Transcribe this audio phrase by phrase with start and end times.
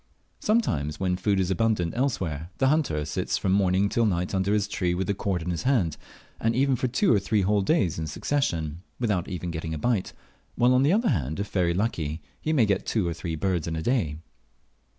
[0.39, 4.67] Sometimes, when food is abundant elsewhere, the hunter sits from morning till night under his
[4.67, 5.95] tree with the cord in his hand,
[6.39, 10.13] and even for two or three whole days in succession, without even getting a bite;
[10.55, 13.67] while, on the other hand, if very lucky, he may get two or three birds
[13.67, 14.17] in a day.